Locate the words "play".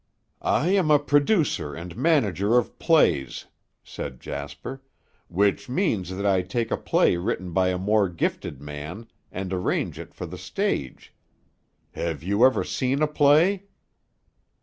6.75-7.17, 13.07-13.65